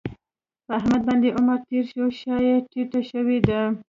[0.65, 3.61] په احمد باندې عمر تېر شوی شا یې ټیټه شوې ده.